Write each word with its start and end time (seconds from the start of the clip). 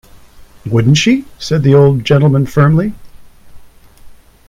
‘“Wouldn’t 0.65 0.97
she?” 0.97 1.25
said 1.37 1.61
the 1.61 1.75
old 1.75 2.03
gentleman 2.03 2.47
firmly. 2.47 2.93